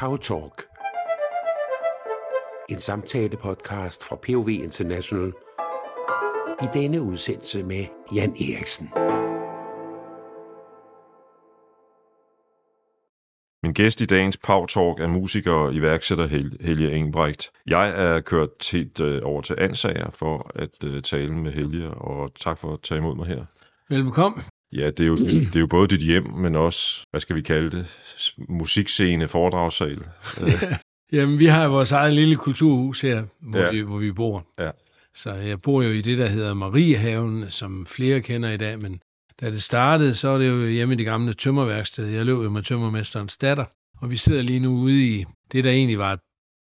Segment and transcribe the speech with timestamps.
[0.00, 0.62] Power Talk.
[2.68, 5.32] En samtale-podcast fra POV International.
[6.62, 8.86] I denne udsendelse med Jan Eriksen.
[13.62, 17.50] Min gæst i dagens Power Talk er musiker og iværksætter Hel- Helge Engebrecht.
[17.66, 22.34] Jeg er kørt helt øh, over til Ansager for at øh, tale med Helge, og
[22.34, 23.44] tak for at tage imod mig her.
[23.88, 24.36] Velbekomme.
[24.72, 25.16] Ja, det er, jo,
[25.50, 27.86] det er jo både dit hjem, men også, hvad skal vi kalde det,
[28.48, 29.98] musikscene, foredragssal.
[30.40, 30.62] Øh,
[31.12, 33.64] Jamen, vi har vores eget lille kulturhus her, hvor, Ja.
[33.64, 33.72] ja.
[33.72, 34.46] vi, hvor vi bor.
[34.58, 34.70] Ja.
[35.14, 39.00] Så jeg bor jo i det, der hedder Mariehaven, som flere kender i dag, men
[39.40, 42.06] da det startede, så var det jo hjemme i det gamle tømmerværksted.
[42.06, 43.64] Jeg løb jo med tømmermesterens datter,
[44.00, 46.20] og vi sidder lige nu ude i det, der egentlig var et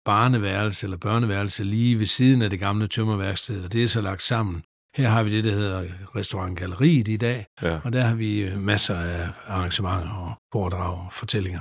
[0.04, 4.22] barneværelse eller børneværelse lige ved siden af det gamle tømmerværksted, og det er så lagt
[4.22, 4.62] sammen.
[4.98, 5.82] Her har vi det, der hedder
[6.16, 7.78] Restaurant Galleriet i dag, ja.
[7.84, 11.60] og der har vi øh, masser af arrangementer og foredrag og fortællinger.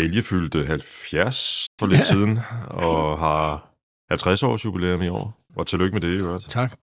[0.00, 2.04] Helge fyldte 70 for lidt Ja.
[2.04, 2.38] siden,
[2.70, 3.70] og har
[4.10, 5.38] 50 års jubilæum i år.
[5.56, 6.48] Og tillykke med det, i øvrigt.
[6.48, 6.76] Tak.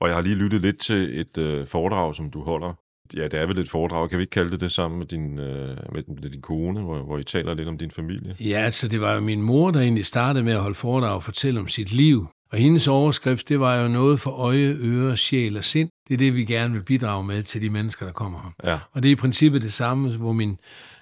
[0.00, 2.72] Og jeg har lige lyttet lidt til et øh, foredrag, som du holder.
[3.16, 4.08] Ja, det er vel et foredrag.
[4.10, 7.02] Kan vi ikke kalde det det sammen med din, øh, med, med din kone, hvor,
[7.02, 8.34] hvor I taler lidt om din familie?
[8.40, 11.22] Ja, altså det var jo min mor, der egentlig startede med at holde foredrag og
[11.24, 12.28] fortælle om sit liv.
[12.52, 15.88] Og hendes overskrift, det var jo noget for øje, øre, sjæl og sind.
[16.08, 18.70] Det er det, vi gerne vil bidrage med til de mennesker, der kommer her.
[18.72, 20.58] Ja, Og det er i princippet det samme, hvor min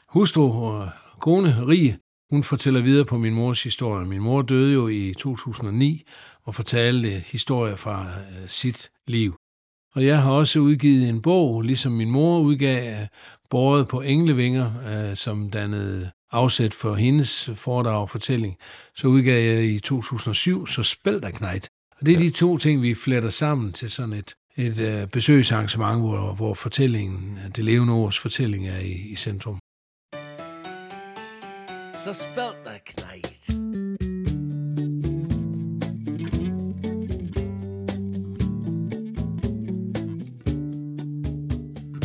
[0.09, 1.99] hustru og kone, Rie,
[2.31, 4.07] hun fortæller videre på min mors historie.
[4.07, 6.03] Min mor døde jo i 2009
[6.45, 9.35] og fortalte historier fra øh, sit liv.
[9.95, 13.07] Og jeg har også udgivet en bog, ligesom min mor udgav,
[13.51, 14.71] Båret på englevinger,
[15.11, 18.57] øh, som dannede afsæt for hendes foredrag og fortælling.
[18.95, 21.69] Så udgav jeg i 2007, så Spælderknejt.
[22.01, 22.25] Og det er Ja.
[22.25, 27.39] de to ting, vi fletter sammen til sådan et, et øh, besøgsarrangement, hvor, hvor fortællingen,
[27.57, 29.59] det levende ords fortælling er i, i centrum.
[32.05, 33.47] så spørg dig knejt.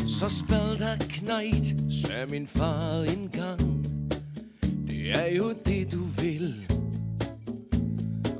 [0.07, 3.76] Så spørg dig knejt, sagde min far engang.
[5.07, 6.71] Det er jo det du vil.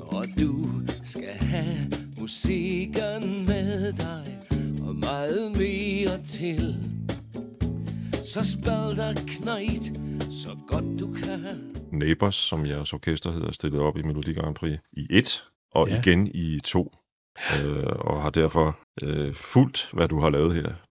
[0.00, 0.70] Og du
[1.04, 4.38] skal have musikken med dig,
[4.86, 6.76] og meget mere til.
[8.12, 9.84] Så spørg dig knejt,
[10.20, 11.74] så godt du kan.
[11.92, 15.98] Neighbors, som jeres orkester hedder, stillet op i Melodi Grand Prix i et, og ja.
[15.98, 16.92] Igen i to.
[17.52, 20.87] Øh, og har derfor øh, fulgt, hvad du har lavet her.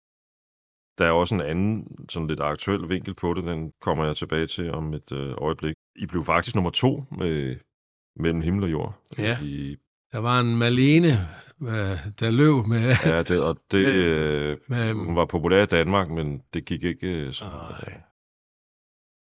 [0.98, 4.48] Der er også en anden, sådan lidt aktuel vinkel på det, den kommer jeg tilbage
[4.48, 5.76] til om et øh, øjeblik.
[5.96, 7.56] I blev faktisk nummer to med
[8.20, 9.02] Mellem Himmel og Jord.
[9.18, 9.38] Ja.
[9.44, 9.76] I,
[10.12, 11.28] Der var en Malene,
[11.62, 12.96] øh, der løb med...
[13.06, 17.26] ja, det, og det, øh, med hun var populær i Danmark, men det gik ikke
[17.26, 17.46] øh, så...
[17.46, 18.02] Nej.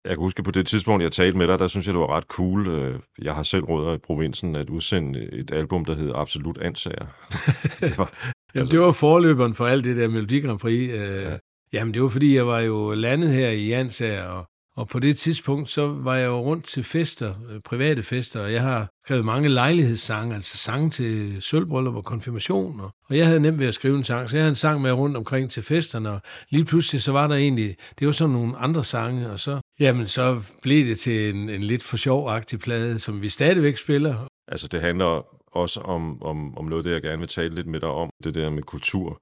[0.05, 2.17] Jeg kan huske på det tidspunkt, jeg talte med dig, der synes jeg, det var
[2.17, 2.67] ret cool.
[2.67, 7.05] øh, Jeg har selv rødder i provinsen at udsende et album, der hedder Absolut Ansager.
[7.79, 8.13] det var,
[8.55, 10.89] Jamen, det var forløberen for alt det der Melodi Grand Prix.
[10.89, 11.37] Øh, Ja
[11.75, 11.79] ja.
[11.79, 14.45] Jamen, det var fordi, jeg var jo landet her i Jansager, og,
[14.77, 18.53] og på det tidspunkt, så var jeg jo rundt til fester, øh, private fester, og
[18.53, 23.39] jeg har skrevet mange lejlighedssange, altså sange til sølvbryllup og konfirmation, og, og jeg havde
[23.39, 25.63] nemt ved at skrive en sang, så jeg havde en sang med rundt omkring til
[25.63, 29.39] festerne, og lige pludselig så var der egentlig, det var sådan nogle andre sange, og
[29.39, 33.77] så, jamen, så blev det til en, en lidt for sjovagtig plade, som vi stadigvæk
[33.77, 37.67] spiller, altså, det handler også om, om, om noget, det jeg gerne vil tale lidt
[37.67, 38.09] med dig om.
[38.23, 39.21] Det der med kultur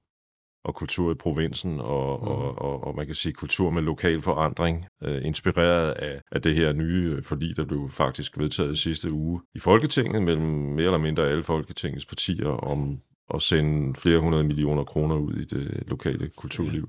[0.64, 2.28] og kultur i provinsen, og, mm.
[2.28, 6.54] og, og, og man kan sige kultur med lokal forandring, øh, inspireret af, af det
[6.54, 10.98] her nye forlig, der blev faktisk vedtaget i sidste uge i Folketinget, mellem mere eller
[10.98, 13.00] mindre alle Folketingets partier, om
[13.34, 16.88] at sende flere hundrede millioner kroner ud i det lokale kulturliv.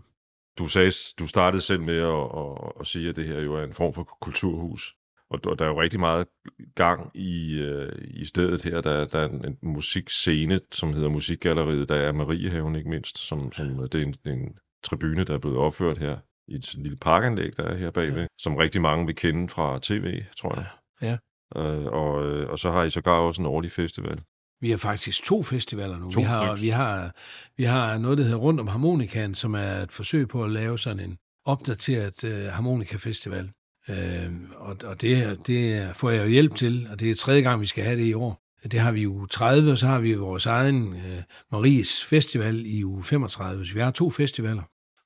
[0.58, 3.64] Du, sagde, du startede selv med at, at, at sige, at det her jo er
[3.64, 4.96] en form for kulturhus.
[5.36, 6.28] Og der der er jo rigtig meget
[6.76, 8.82] gang i, øh, i stedet her.
[8.82, 11.90] Der, der er en, en musikscene, som hedder Musikgalleriet.
[11.90, 15.58] Der er Mariehaven ikke mindst, som, som det er en, en tribune, der er blevet
[15.58, 16.18] opført her
[16.48, 18.28] i et lille parkanlæg, der er her bagved, ja.
[18.40, 20.68] som rigtig mange vil kende fra tv, tror jeg.
[21.02, 21.18] Ja.
[21.62, 24.22] Øh, og, øh, og så har I sågar også en årlig festival.
[24.62, 26.12] Vi har faktisk to festivaler nu.
[26.12, 26.62] To vi, har, styks.
[26.62, 27.16] vi, har,
[27.58, 30.80] vi har noget, der hedder Rundt om Harmonikaen, som er et forsøg på at lave
[30.80, 33.52] sådan en opdateret øh, harmonikafestival.
[33.90, 37.62] Øh, og og det, det får jeg jo hjælp til, og det er tredje gang,
[37.62, 38.42] vi skal have det i år.
[38.72, 41.22] Det har vi i uge 30, og så har vi vores egen øh,
[41.52, 43.66] Maries Festival i uge 35.
[43.66, 44.62] Så vi har to festivaler.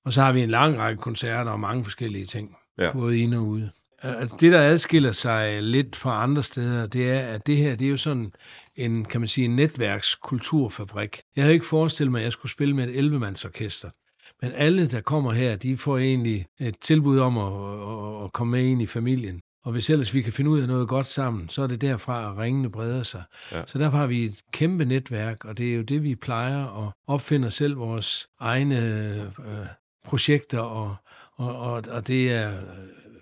[0.06, 2.92] Og så har vi en lang række koncerter og mange forskellige ting, Ja.
[2.92, 3.72] både inde og ude.
[4.40, 7.92] Det, der adskiller sig lidt fra andre steder, det er, at det her, det er
[7.92, 8.32] jo sådan
[8.76, 11.22] en, kan man sige, en netværkskulturfabrik.
[11.36, 13.99] Jeg havde ikke forestillet mig, at jeg skulle spille med et 11-mandsorkester.
[14.42, 18.66] Men alle, der kommer her, de får egentlig et tilbud om at, at, komme med
[18.66, 19.36] ind i familien.
[19.64, 21.82] Og Og hvis ellers vi kan finde ud af noget godt sammen, så er det
[21.82, 23.24] derfra, at ringene breder sig.
[23.52, 23.64] Ja.
[23.68, 26.94] Så derfor har vi et kæmpe netværk, og det er jo det, vi plejer at
[27.08, 29.68] opfinde selv vores egne øh,
[30.06, 30.96] projekter, og,
[31.34, 32.54] og, og, og det er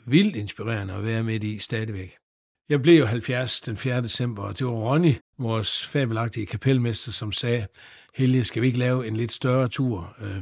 [0.06, 2.16] vildt inspirerende at være med i stadigvæk.
[2.70, 4.02] Jeg blev jo 70 den 4.
[4.02, 7.68] december, og det var Ronny, vores fabelagtige kapelmester, som sagde,
[8.16, 10.16] Helge, skal vi ikke lave en lidt større tur?
[10.22, 10.42] Øh,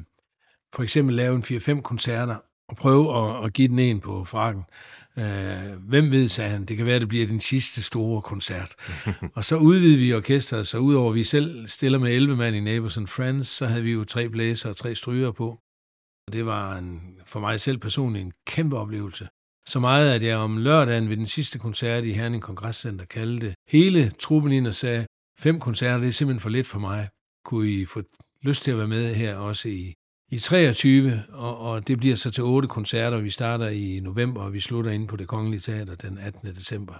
[0.75, 2.35] for eksempel lave en 4-5 koncerter,
[2.69, 4.63] og prøve at, at give den en på frakken.
[5.17, 8.75] Øh, hvem ved, sagde han, det kan være, det bliver den sidste store koncert.
[9.35, 12.59] og så udvidede vi orkestret, så udover at vi selv stiller med 11 mand i
[12.59, 15.47] Neighbors and Friends, så havde vi jo tre blæser og tre stryger på.
[16.27, 19.27] Og det var en, for mig selv personligt en kæmpe oplevelse.
[19.67, 24.09] Så meget, at jeg om lørdagen ved den sidste koncert i Herning Kongresscenter kaldte hele
[24.09, 25.05] truppen ind og sagde,
[25.39, 27.09] fem koncerter, det er simpelthen for lidt for mig.
[27.45, 28.01] Kunne I få
[28.41, 29.93] lyst til at være med her også i,
[30.35, 33.21] i 23, og, og det bliver så til otte koncerter.
[33.21, 36.55] Vi starter i november, og vi slutter inde på det Kongelige Teater den 18.
[36.55, 36.93] december.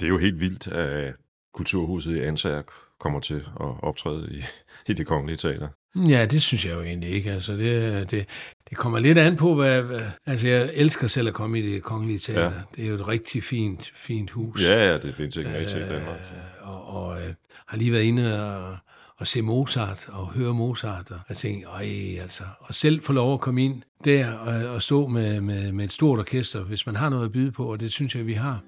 [0.00, 1.14] Det er jo helt vildt, at
[1.54, 2.62] Kulturhuset i Ansager
[3.00, 4.42] kommer til at optræde i,
[4.90, 5.68] i det Kongelige Teater.
[5.96, 7.32] Ja, det synes jeg jo egentlig ikke.
[7.32, 8.26] Altså, det, det,
[8.70, 10.02] det kommer lidt an på, hvad, hvad...
[10.26, 12.42] Altså, jeg elsker selv at komme i det kongelige teater.
[12.42, 12.62] Ja.
[12.76, 14.62] Det er jo et rigtig fint, fint hus.
[14.62, 16.16] Ja, ja, det findes ikke med til i Danmark.
[16.16, 17.34] Øh, og, og øh,
[17.66, 18.76] har lige været inde og,
[19.20, 21.10] og se Mozart og høre Mozart.
[21.10, 22.44] Og jeg tænkte, ej, altså.
[22.60, 25.92] Og selv få lov at komme ind der og, og stå med, med, med et
[25.92, 28.60] stort orkester, hvis man har noget at byde på, og det synes jeg, vi har.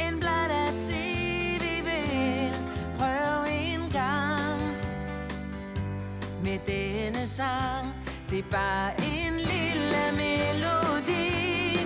[0.00, 0.14] En
[1.60, 2.52] vi vil
[3.92, 4.60] gang
[6.44, 7.94] med denne sang.
[8.30, 11.78] Det er bare en lille melodi,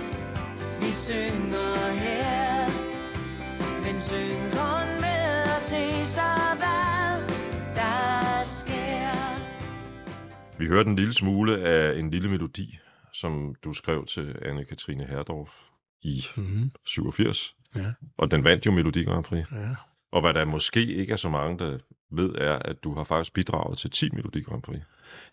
[0.79, 2.65] vi synger her.
[3.83, 5.04] Men syng kun
[10.65, 12.79] Vi hørte en lille smule af en lille melodi,
[13.13, 15.49] som du skrev til Anne-Katrine Herdorf
[16.03, 16.71] i Mm-hmm.
[16.85, 17.55] 87.
[17.75, 17.85] Ja,
[18.17, 19.51] Og den vandt jo Melodi Grand Prix.
[19.51, 19.69] ja.
[20.11, 21.77] Og hvad der måske ikke er så mange, der
[22.11, 24.79] ved, er, at du har faktisk bidraget til 10 Melodi Grand Prix.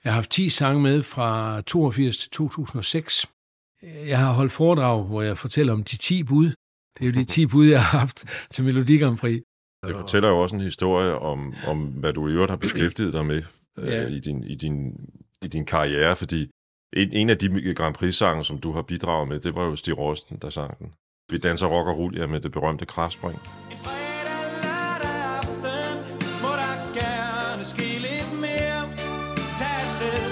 [0.05, 3.27] Jeg har haft 10 sange med fra 82 til 2006.
[3.83, 6.47] Jeg har holdt foredrag, hvor jeg fortæller om de 10 bud.
[6.99, 9.41] Det er jo de 10 bud, jeg har haft til Melodi Grand Prix.
[9.87, 13.27] Det fortæller jo også en historie om, om hvad du i øvrigt har beskæftiget dig
[13.27, 13.43] med
[13.79, 14.07] øh, Ja.
[14.07, 14.77] i, din, i, din,
[15.45, 16.51] i din karriere, fordi
[16.97, 19.99] en, en af de Grand Prix-sange, som du har bidraget med, det var jo Stig
[19.99, 20.93] Rosten, der sang den.
[21.31, 23.39] Vi danser rock og rull, ja, med det berømte kraftspring.
[23.71, 25.91] En fredag, lørdag aften
[26.43, 28.81] må der gerne ske lidt mere.
[29.61, 30.29] Tag afsted,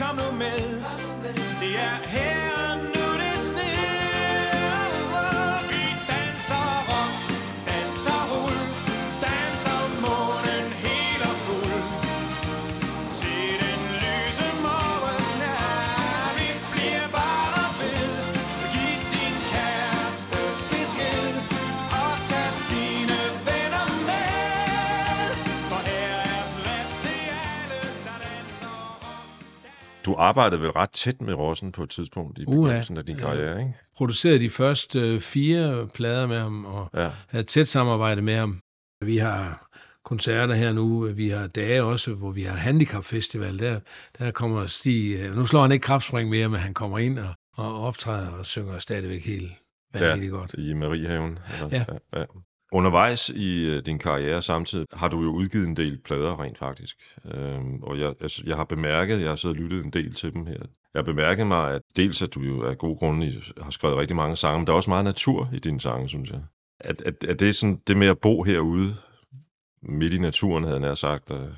[0.00, 0.60] kom nu med.
[1.62, 2.25] Det er her
[30.18, 33.74] arbejdede vel ret tæt med Rossen på et tidspunkt i begyndelsen af din karriere, ikke?
[33.96, 37.10] Producerede de første øh, fire plader med ham, og Ja.
[37.28, 38.60] havde tæt samarbejde med ham.
[39.04, 39.68] Vi har
[40.04, 43.80] koncerter her nu, vi har dage også, hvor vi har handicapfestival, der,
[44.18, 47.34] der kommer Stig, øh, nu slår han ikke kraftspring mere, men han kommer ind og,
[47.56, 49.52] og optræder og synger stadigvæk helt
[49.94, 50.54] vanvittigt godt.
[50.58, 51.38] I Mariehaven.
[51.72, 51.84] Ja.
[52.14, 52.24] ja, ja.
[52.72, 56.96] Undervejs i øh, din karriere samtidig har du jo udgivet en del plader rent faktisk.
[57.34, 60.32] Øhm, og jeg, jeg, jeg har bemærket, jeg har siddet og lyttet en del til
[60.32, 60.58] dem her.
[60.94, 64.16] Jeg har bemærket mig, at dels at du jo af gode grunde har skrevet rigtig
[64.16, 66.40] mange sange, men der er også meget natur i dine sange, synes jeg.
[66.80, 68.96] At, at, at det sådan det med at bo herude,
[69.82, 71.48] midt i naturen, havde jeg nær sagt, der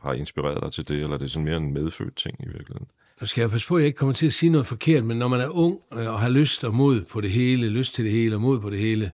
[0.00, 2.86] har inspireret dig til det, eller det er sådan mere en medfødt ting i virkeligheden.
[3.20, 5.18] Nu skal jeg passe på, at jeg ikke kommer til at sige noget forkert, men
[5.18, 8.04] når man er ung øh, og har lyst og mod på det hele, lyst til
[8.04, 9.10] det hele og mod på det hele.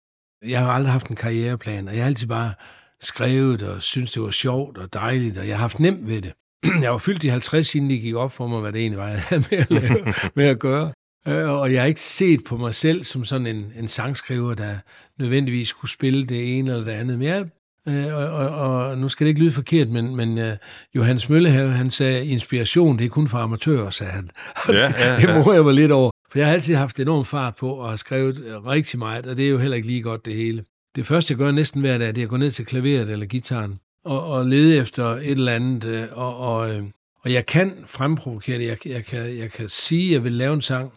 [0.47, 2.53] Jeg har aldrig haft en karriereplan, og jeg har altid bare
[3.01, 6.33] skrevet og synes det var sjovt og dejligt, og jeg har haft nemt ved det.
[6.83, 9.09] Jeg var fyldt i 50, inden det gik op for mig, hvad det egentlig var,
[9.09, 10.93] jeg havde med at, lave, med at gøre.
[11.29, 14.75] Øh, Og jeg har ikke set på mig selv som sådan en, en sangskriver, der
[15.19, 17.19] nødvendigvis skulle spille det ene eller det andet.
[17.19, 17.47] Men jeg,
[17.89, 18.49] øh, og, og,
[18.89, 20.57] og nu skal det ikke lyde forkert, men, men uh,
[20.95, 24.31] Johannes Møllehave, han sagde, inspiration, det er kun for amatører, sagde han.
[24.69, 25.45] Ja, ja, det ja.
[25.45, 26.11] må jeg mig lidt over.
[26.31, 29.37] For jeg har altid haft enorm fart på og har skrevet øh, rigtig meget, og
[29.37, 30.65] det er jo heller ikke lige godt det hele.
[30.97, 33.27] Det første, jeg gør næsten hver dag, det er at gå ned til klaveret eller
[33.27, 36.85] gitaren og, og lede efter et eller andet, øh, og, og, øh,
[37.21, 38.67] og jeg kan fremprovokere det.
[38.67, 40.93] Jeg, jeg, kan, jeg kan sige, at jeg vil lave en sang,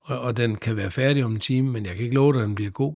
[0.00, 2.40] og, og den kan være færdig om en time, men jeg kan ikke love dig,
[2.40, 2.94] at den bliver god.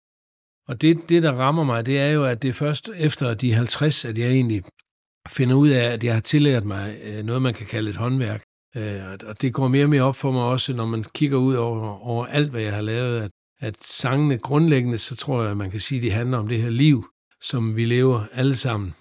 [0.68, 3.54] Og det, det, der rammer mig, det er jo, at det er først efter de
[3.54, 4.62] 50, at jeg egentlig
[5.28, 8.42] finder ud af, at jeg har tillært mig noget, man kan kalde et håndværk.
[8.76, 11.54] Øh, og- det går mere og mere op for mig også, når man kigger ud
[11.54, 13.30] over, over alt, hvad jeg har lavet, at,
[13.60, 17.06] at sangene grundlæggende, så tror jeg, man kan sige, de handler om det her liv,
[17.42, 18.94] som vi lever alle sammen.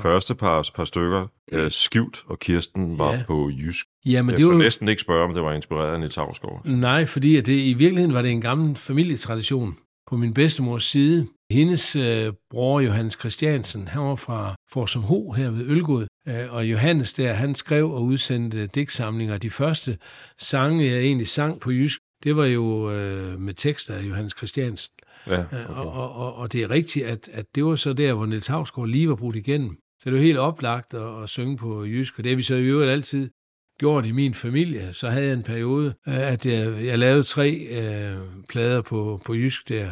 [0.00, 3.22] Første par, par stykker, øh, Skivt og Kirsten, var Ja.
[3.26, 3.86] på jysk.
[4.06, 6.62] Jamen, Jeg det var næsten ikke spørge, om det var inspireret af Niels Hausgaard.
[6.66, 9.76] nej, fordi at det, i virkeligheden var det en gammel familietradition
[10.10, 11.26] på min bedstemors side.
[11.50, 16.64] Hendes øh, bror Johannes Christiansen, han var fra Forsum Ho her ved Ølgod, øh, og
[16.64, 19.38] Johannes der, han skrev og udsendte digtsamlinger.
[19.38, 19.98] De første
[20.38, 24.92] sange, jeg egentlig sang på jysk, det var jo øh, med tekster af Johannes Christiansen.
[25.26, 25.64] Ja, Okay.
[25.64, 25.74] okay.
[25.74, 28.46] Og, og, og, og det er rigtigt, at, at det var så der, hvor Niels
[28.46, 29.76] Havsgaard lige var brudt igennem.
[30.00, 32.54] Så det var helt oplagt at, at synge på jysk, og det har vi så
[32.54, 33.30] i øvrigt altid
[33.78, 34.92] gjort i min familie.
[34.92, 39.34] Så havde jeg en periode, øh, at jeg, jeg lavede tre øh, plader på, på
[39.34, 39.90] jysk der,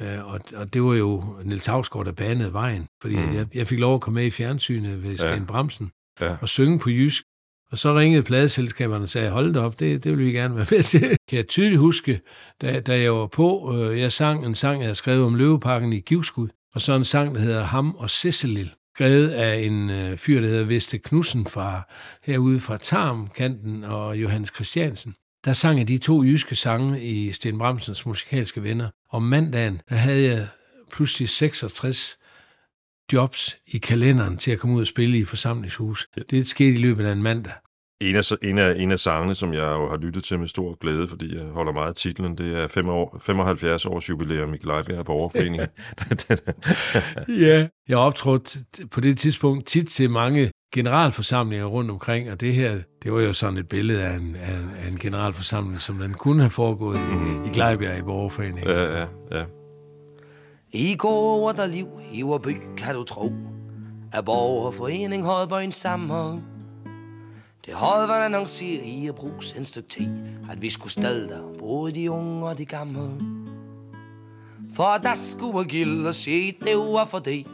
[0.00, 3.34] øh, og, og det var jo Niels Havsgaard, der banede vejen, fordi Mm.
[3.34, 5.16] jeg, jeg fik lov at komme med i fjernsynet ved Ja.
[5.34, 5.90] Sten Bremsen
[6.20, 6.36] Ja.
[6.40, 7.22] og synge på jysk.
[7.72, 10.66] Og så ringede pladeselskaberne og sagde, hold da op, det, det vil vi gerne være
[10.70, 11.00] med til.
[11.28, 12.20] Kan jeg tydeligt huske,
[12.62, 15.92] da, da jeg var på, øh, jeg sang en sang, jeg havde skrevet om løveparken
[15.92, 20.16] i Givskud, og så en sang, der hedder Ham og Cecilil, skrevet af en øh,
[20.16, 21.82] fyr, der hedder Veste Knudsen fra
[22.22, 25.14] herude fra Tarmkanten og Johannes Christiansen.
[25.44, 28.90] Der sang jeg de to jyske sange i Sten Bremsens musikalske venner.
[29.10, 30.48] Om mandagen, der havde jeg
[30.92, 32.18] pludselig 66
[33.12, 36.08] jobs i kalenderen til at komme ud og spille i forsamlingshus.
[36.30, 37.52] Det skete i løbet af en mandag.
[38.00, 40.74] En af, en, af, en af sangene, som jeg jo har lyttet til med stor
[40.74, 44.58] glæde, fordi jeg holder meget af titlen, det er 5 år, 75 års jubilæum i
[44.58, 45.62] Glejbjerg Borgerforening.
[47.46, 47.68] Ja.
[47.88, 48.58] Jeg optrådte
[48.90, 53.32] på det tidspunkt tit til mange generalforsamlinger rundt omkring, og det her, det var jo
[53.32, 56.96] sådan et billede af en, af en, af en generalforsamling, som den kunne have foregået
[56.98, 57.44] i, Mhm.
[57.44, 58.68] i Glejbjerg i Borgerforeningen.
[58.70, 59.44] ja, ja, ja.
[60.72, 63.32] I går var der liv i vor by, kan du tro.
[64.12, 66.42] At borgerforening havde bøjen sammen.
[67.66, 70.08] Det havde været annonceret i at bruge en stykke tid,
[70.50, 73.10] at vi skulle stade der, både de unge og de gamle.
[74.74, 77.46] For der skulle være gild at se, det var for det,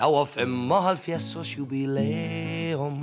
[0.00, 3.02] der var 75 års jubilæum.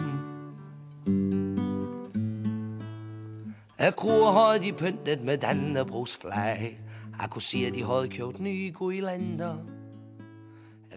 [3.78, 6.80] Af kroer havde de pyntet med Dannebrogs flag.
[7.22, 8.72] Jeg kunne se, at de havde købt nye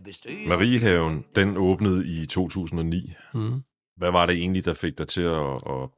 [0.04, 3.12] bestyrer- Mariehaven, den åbnede i 2009.
[3.34, 3.62] Mm.
[3.96, 5.88] Hvad var det egentlig, der fik dig til at, at,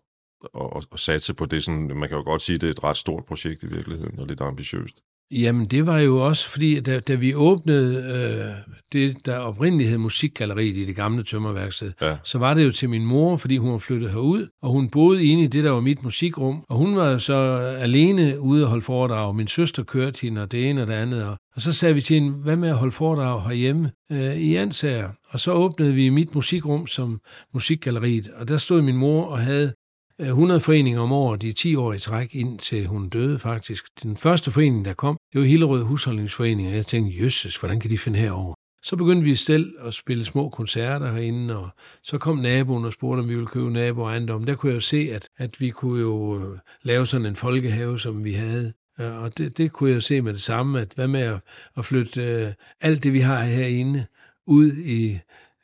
[0.55, 1.65] at, at, at satse på det?
[1.65, 4.19] Sådan, man kan jo godt sige, at det er et ret stort projekt i virkeligheden,
[4.19, 5.03] og lidt ambitiøst.
[5.33, 9.99] Jamen, det var jo også fordi, da, da vi åbnede øh, det, der oprindeligt hed
[9.99, 12.17] Musikgalleriet i det gamle tømmerværksted, Ja.
[12.25, 15.25] så var det jo til min mor, fordi hun var flyttet herud, og hun boede
[15.25, 17.35] inde i det, der var mit musikrum, og hun var så
[17.79, 19.35] alene ude at holde foredrag.
[19.37, 22.01] Min søster kørte hende, og det ene og det andet, og, og så sagde vi
[22.01, 25.09] til hende, hvad med at holde foredrag herhjemme øh, i Ansager?
[25.29, 27.21] Og så åbnede vi mit musikrum som
[27.55, 29.73] Musikgalleriet, og der stod min mor og havde
[30.21, 33.85] Øh, 100 foreninger om året i 10 år i træk, indtil hun døde faktisk.
[34.02, 37.90] Den første forening, der kom, det var Hillerød Husholdningsforening, og jeg tænkte, jøsses, hvordan kan
[37.90, 38.54] de finde herover?
[38.85, 41.69] Så begyndte vi selv at spille små koncerter herinde, og
[42.02, 44.45] så kom naboen og spurgte, om vi ville købe naboejendom.
[44.45, 47.99] Der kunne jeg jo se, at, at vi kunne jo øh, lave sådan en folkehave,
[47.99, 48.73] som vi havde.
[48.99, 51.40] Og det, det kunne jeg jo se med det samme, at hvad med at,
[51.76, 54.07] at flytte øh, alt det, vi har herinde,
[54.47, 55.19] ud i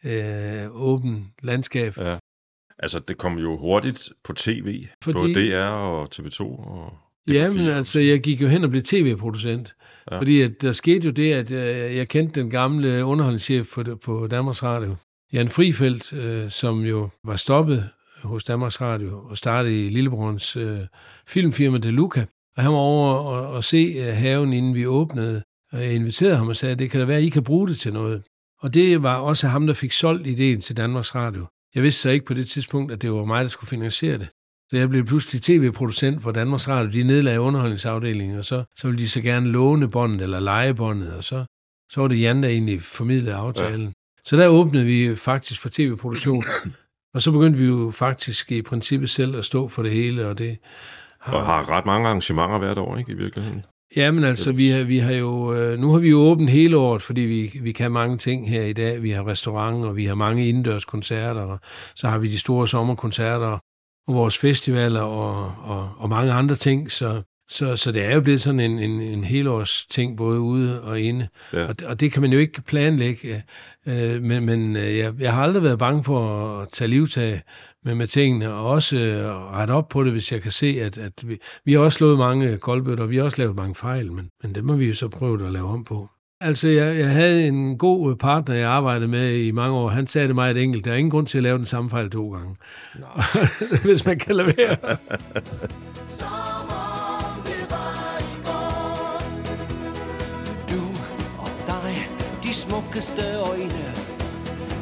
[0.04, 1.96] øh, åben landskab.
[1.96, 2.18] Ja.
[2.78, 5.18] Altså, det kom jo hurtigt på tv, Fordi...
[5.18, 6.92] Både DR og TV2 og
[7.28, 7.70] Ja, men DR4.
[7.70, 9.74] altså, jeg gik jo hen og blev tv-producent.
[10.10, 10.18] Ja.
[10.18, 14.26] Fordi at der skete jo det, at øh, jeg kendte den gamle underholdningschef på, på
[14.26, 14.96] Danmarks Radio,
[15.32, 17.88] Jan Frifeldt, øh, som jo var stoppet
[18.22, 20.78] hos Danmarks Radio og startede i Lillebrorens øh,
[21.26, 22.26] filmfirma De Luca.
[22.56, 25.42] Og han var over og, og se øh, haven, inden vi åbnede.
[25.72, 27.78] Og jeg inviterede ham og sagde, det kan da være, at I kan bruge det
[27.78, 28.22] til noget.
[28.60, 31.46] Og det var også ham, der fik solgt ideen til Danmarks Radio.
[31.74, 34.28] Jeg vidste så ikke på det tidspunkt, at det var mig, der skulle finansiere det.
[34.70, 36.92] Så jeg blev pludselig tv-producent for Danmarks Radio.
[36.92, 41.14] De nedlagde underholdningsafdelingen, og så, så ville de så gerne låne båndet eller lege båndet,
[41.14, 41.44] og så,
[41.90, 43.86] så var det Jan, der egentlig formidlede aftalen.
[43.86, 43.92] Ja.
[44.24, 46.44] Så der åbnede vi faktisk for tv-produktion,
[47.14, 50.38] og så begyndte vi jo faktisk i princippet selv at stå for det hele, og
[50.38, 50.58] det
[51.20, 53.64] Og har ret mange arrangementer hvert år, ikke, i virkeligheden?
[53.96, 56.76] Ja, men altså, vi har, vi har jo, øh, nu har vi jo åbent hele
[56.76, 59.02] året, fordi vi, vi kan mange ting her i dag.
[59.02, 61.60] Vi har restaurant, og vi har mange indendørs koncerter, og
[61.94, 66.92] så har vi de store sommerkoncerter, og vores festivaler, og, og, og mange andre ting.
[66.92, 70.82] Så, så, så det er jo blevet sådan en, en, en helårs ting, både ude
[70.82, 71.28] og inde.
[71.52, 71.64] Ja.
[71.64, 73.42] Og, og det kan man jo ikke planlægge.
[73.86, 77.42] Øh, men men øh, jeg, jeg har aldrig været bange for at tage livtag
[77.84, 80.98] med, med tingene, og også øh, rette op på det, hvis jeg kan se, at,
[80.98, 84.12] at vi, vi har også slået mange koldbøtter, og vi har også lavet mange fejl,
[84.12, 86.08] men, men det må vi jo så prøve at lave om på.
[86.40, 89.88] Altså, jeg, jeg havde en god øh, partner, jeg arbejdede med i mange år.
[89.88, 90.84] Han sagde det meget enkelt.
[90.84, 92.56] Der er ingen grund til at lave den samme fejl to gange.
[92.98, 93.06] No.
[93.84, 94.76] Hvis man kan lade være.
[100.70, 100.82] du
[101.38, 101.96] og dig,
[102.42, 103.94] de smukkeste øjne.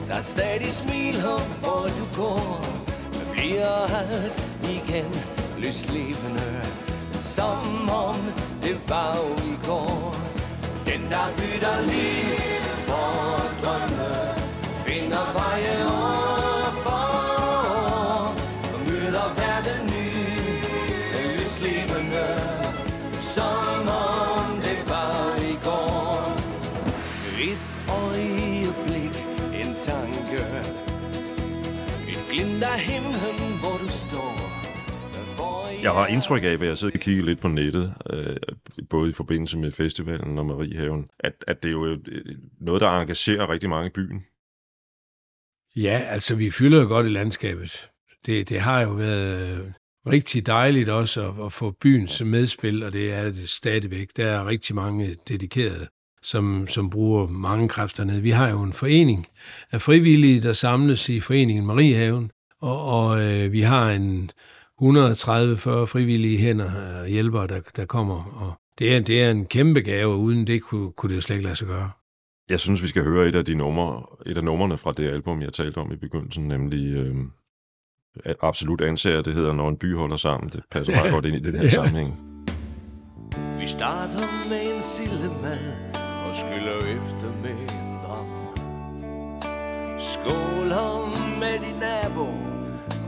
[0.09, 1.17] Der er stadig smil,
[1.61, 2.86] hvor du går.
[3.37, 5.13] Bliver alt igen
[5.59, 6.63] lyslevende
[7.21, 8.17] Som om
[8.63, 10.17] det var i går.
[10.87, 14.15] Den der bytter liv for drømme
[14.87, 16.26] Finder veje over
[35.87, 38.37] Jeg har indtryk af, ved at sidde og kigge lidt på nettet, øh,
[38.91, 41.99] både i forbindelse med festivalen og Mariehaven, at, at det er jo
[42.61, 44.25] noget, der engagerer rigtig mange i byen.
[45.77, 47.89] Ja, altså vi fylder jo godt i landskabet.
[48.27, 49.73] Det, det har jo været øh,
[50.07, 54.09] rigtig dejligt også at, at få byens medspil, og det er det stadigvæk.
[54.17, 55.87] Der er rigtig mange dedikerede,
[56.23, 58.21] som, som bruger mange kræfter ned.
[58.21, 59.27] Vi har jo en forening
[59.73, 64.31] af frivillige, der samles i foreningen Mariehaven, og, og øh, vi har en
[64.83, 64.85] 130-40
[65.87, 66.71] frivillige hænder
[67.03, 68.25] og hjælpere, der, der kommer.
[68.43, 71.21] Og det er, det er en kæmpe gave, og uden det kunne, kunne det jo
[71.21, 71.91] slet ikke lade sig gøre.
[72.51, 75.43] Jeg synes, vi skal høre et af de numre, et af numrene fra det album,
[75.43, 77.15] jeg talte om i begyndelsen, nemlig øh,
[78.43, 80.51] Absolut ansager, det hedder Når en by holder sammen.
[80.53, 81.71] Det passer meget godt ind i det her Ja.
[81.71, 82.19] sammenhæng.
[83.61, 85.65] Vi starter med en sildemad
[86.29, 88.27] og skyller efter med en dram.
[90.01, 90.91] Skåler
[91.41, 92.27] med din nabo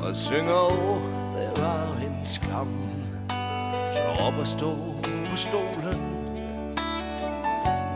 [0.08, 2.74] og synger, åh, det var en skam.
[3.96, 4.76] Så op og stå
[5.30, 6.00] på stolen.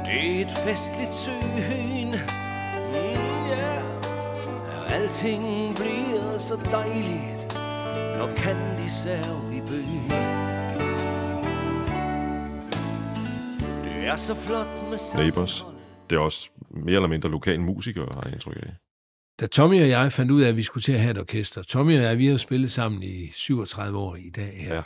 [0.07, 2.11] Det er et festligt syn.
[2.93, 4.95] Mm, yeah.
[4.95, 7.55] Alting bliver så dejligt,
[8.19, 10.11] når kan de er i byen.
[13.85, 15.65] Det er så flot med Neighbors.
[16.11, 18.82] Det er også mere eller mindre lokale musikere, har jeg indtryk af.
[19.43, 21.63] Da Tommy og jeg fandt ud af, at vi skulle til at have et orkester.
[21.63, 24.75] Tommy og jeg, vi har spillet sammen i 37 år i dag her.
[24.75, 24.83] Ja.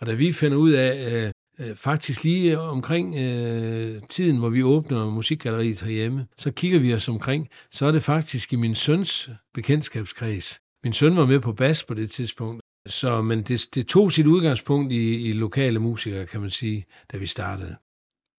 [0.00, 4.62] Og da vi finder ud af, øh, øh, faktisk lige omkring øh, tiden, hvor vi
[4.62, 9.30] åbner musikgalleriet herhjemme, så kigger vi os omkring, så er det faktisk i min søns
[9.54, 10.58] bekendtskabskreds.
[10.84, 14.26] Min søn var med på bas på det tidspunkt, så, men det, det tog sit
[14.26, 17.76] udgangspunkt i, i lokale musikere, kan man sige, da vi startede.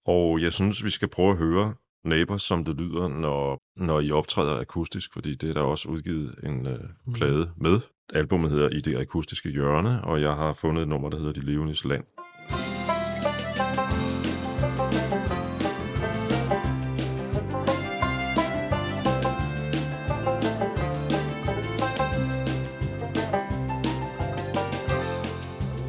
[0.06, 1.74] Og jeg synes, vi skal prøve at høre
[2.06, 6.36] Neighbors, som det lyder, når, når I optræder akustisk, fordi det er der også udgivet
[6.44, 6.80] en øh,
[7.14, 7.80] plade med.
[8.14, 11.42] Albummet hedder I det akustiske hjørne, og jeg har fundet et nummer, der hedder De
[11.42, 12.04] levendes land.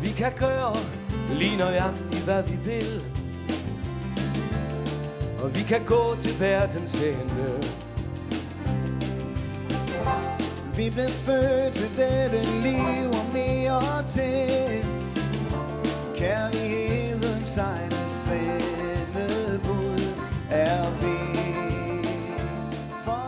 [0.03, 0.75] Vi kan gøre
[1.39, 3.20] lige nøjagtigt, hvad vi vil.
[5.43, 7.49] Og vi kan gå til verdens ende.
[10.77, 14.85] Vi blev født til dette liv og mere til
[16.17, 20.01] Kærlighedens egne sendebud
[20.51, 21.21] er vi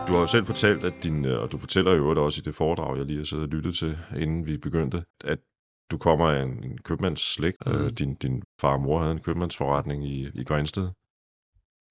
[0.07, 2.55] Du har jo selv fortalt, at din, øh, og du fortæller jo også i det
[2.55, 5.39] foredrag, jeg lige har siddet og lyttet til, inden vi begyndte, at
[5.91, 7.57] du kommer af en, en købmandsslægt.
[7.65, 7.71] Mm.
[7.71, 10.89] Øh, din, din far og mor havde en købmandsforretning i, i Grænsted.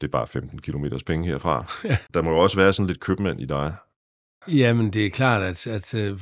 [0.02, 1.72] Det er bare 15 km penge herfra.
[1.90, 1.96] Ja.
[2.14, 3.74] Der må jo også være sådan lidt købmand i dig.
[4.48, 6.18] Jamen, det er klart, at, at øh,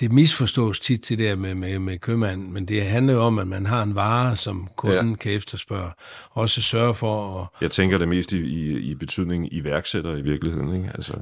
[0.00, 3.38] det misforstås tit til det der med, med, med købmand, men det handler jo om,
[3.38, 5.16] at man har en vare, som kunden ja.
[5.16, 5.90] kan efterspørge.
[6.30, 7.48] Også sørge for at...
[7.60, 10.74] Jeg tænker det mest i, i, i betydning iværksætter i virkeligheden.
[10.74, 10.90] Ikke?
[10.94, 11.14] Altså,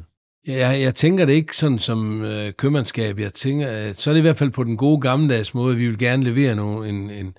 [0.46, 3.18] Ja, jeg, jeg tænker det ikke sådan som øh, købmandskab.
[3.18, 5.76] Jeg tænker, at så er det i hvert fald på den gode gammeldags måde.
[5.76, 7.36] Vi vil gerne levere nogle, en, en,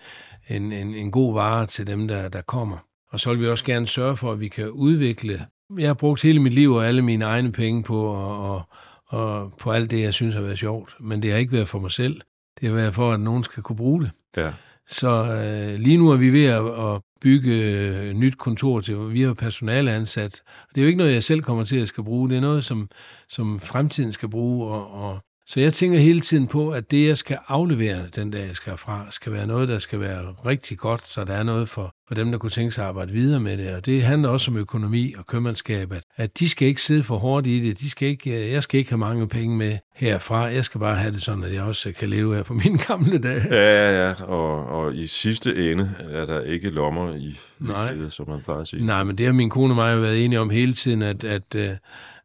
[0.49, 2.77] en, en, en god vare til dem, der, der kommer.
[3.15, 5.45] Og så vil vi også gerne sørge for, at vi kan udvikle.
[5.79, 8.63] Jeg har brugt hele mit liv og alle mine egne penge på, og,
[9.07, 10.95] og, på alt det, jeg synes har været sjovt.
[10.99, 12.21] Men det har ikke været for mig selv.
[12.59, 14.11] Det har været for, at nogen skal kunne bruge det.
[14.37, 14.51] ja.
[14.87, 19.13] Så øh, lige nu er vi ved at, at bygge øh, nyt kontor til.
[19.13, 20.41] Vi har personale ansat.
[20.69, 22.29] Det er jo ikke noget, jeg selv kommer til at skal bruge.
[22.29, 22.89] Det er noget, som,
[23.29, 24.67] som fremtiden skal bruge.
[24.67, 28.47] Og, og, så jeg tænker hele tiden på, at det, jeg skal aflevere den dag,
[28.47, 31.69] jeg skal herfra, skal være noget, der skal være rigtig godt, så der er noget
[31.69, 33.75] for, for dem, der kunne tænke sig at arbejde videre med det.
[33.75, 37.17] Og det handler også om økonomi og købmandskab, at, at de skal ikke sidde for
[37.17, 37.79] hårdt i det.
[37.79, 40.41] De skal ikke, jeg skal ikke have mange penge med herfra.
[40.43, 43.17] Jeg skal bare have det sådan, at jeg også kan leve af på mine gamle
[43.17, 43.43] dage.
[43.49, 44.23] Ja, ja, ja.
[44.23, 47.93] Og, og i sidste ende er der ikke lommer i Nej.
[47.93, 48.85] livet, som man plejer at sige.
[48.85, 51.55] Nej, men det har min kone og mig været enige om hele tiden, at, at,
[51.55, 51.69] øh,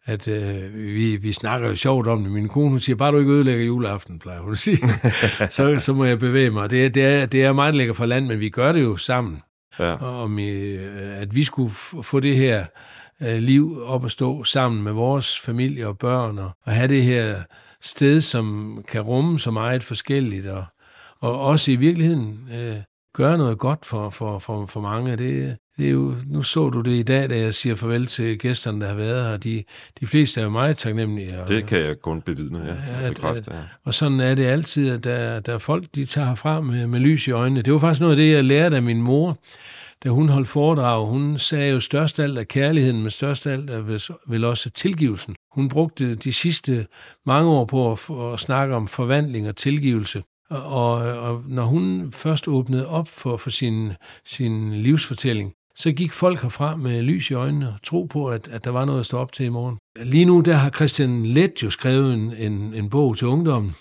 [0.05, 2.33] at øh, vi, vi snakker jo sjovt om det.
[2.33, 4.79] Min kone hun siger, bare du ikke ødelægger juleaften, plejer hun at sige.
[5.57, 6.71] så, så må jeg bevæge mig.
[6.71, 8.97] Det, er- det, er, det er meget lækker for land, men vi gør det jo
[8.97, 9.43] sammen.
[9.79, 9.95] Ja.
[9.95, 11.71] Om, øh, at vi skulle
[12.03, 12.65] få det her
[13.23, 17.03] øh, liv op at stå sammen med vores familie og børn, og, og have det
[17.03, 17.43] her
[17.83, 20.65] sted, som kan rumme så meget forskelligt, og,
[21.21, 22.77] og også i virkeligheden øh,
[23.14, 25.16] gøre noget godt for, for, for, for mange.
[25.16, 28.38] Det, det er jo, nu så du det i dag, da jeg siger farvel til
[28.38, 29.37] gæsterne, der har været her.
[29.37, 29.64] De,
[30.01, 31.42] de fleste er jo meget taknemmelige.
[31.42, 33.07] Og, Det kan jeg kun bevidne, ja.
[33.07, 33.61] at- Bekræfte, ja.
[33.85, 37.01] og sådan er det altid, at der, der er folk, de tager herfra med, med
[37.01, 37.62] lys i øjnene.
[37.62, 39.38] Det var faktisk noget af det, jeg lærte af min mor,
[40.05, 41.07] da hun holdt foredrag.
[41.07, 43.83] Hun sagde jo størst alt af kærligheden, men størst alt af
[44.29, 45.35] vel også tilgivelsen.
[45.53, 46.87] Hun brugte de sidste
[47.27, 48.01] mange år på at,
[48.35, 50.23] at snakke om forvandling og tilgivelse.
[50.51, 53.93] Og, og, når hun først åbnede op for, for sin,
[54.25, 58.65] sin livsfortælling, så gik folk herfra med lys i øjnene og tro på, at, at
[58.65, 59.79] der var noget at stå op til i morgen.
[60.05, 63.75] Lige nu der har Christian Let jo skrevet en, en, en bog til ungdommen,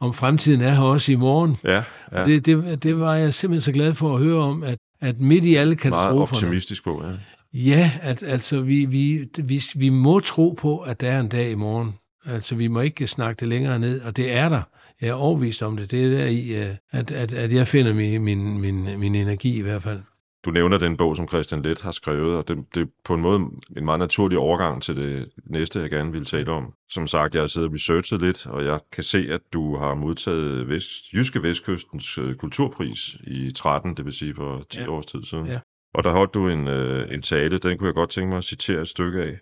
[0.00, 1.56] om fremtiden er her også i morgen.
[1.64, 2.24] Ja, ja.
[2.24, 5.44] Det, det, det var jeg simpelthen så glad for at høre om, at, at midt
[5.44, 7.12] i alle meget katastroferne, optimistisk på, ja.
[7.54, 11.50] ja, at altså vi, vi, vi, vi må tro på, at der er en dag
[11.50, 11.94] i morgen.
[12.26, 14.62] Altså vi må ikke snakke det længere ned, og det er der.
[15.00, 15.90] Jeg er overvist om det.
[15.90, 19.58] Det er der i, øh, at, at, at jeg finder min, min, min, min energi
[19.58, 20.00] i hvert fald.
[20.44, 23.20] Du nævner den bog, som Christian Let har skrevet, og det, det er på en
[23.20, 23.36] måde
[23.76, 26.72] en meget naturlig overgang til det næste, jeg gerne vil tale om.
[26.90, 29.94] Som sagt, jeg har siddet og researchet lidt, og jeg kan se, at du har
[29.94, 34.88] modtaget Vest, Jyske Vestkystens øh, kulturpris i 13, det vil sige for 10 Ja.
[34.90, 35.46] års tid siden.
[35.46, 35.58] Ja.
[35.94, 38.44] Og der holdt du en, øh, en tale, den kunne jeg godt tænke mig at
[38.44, 39.38] citere et stykke af.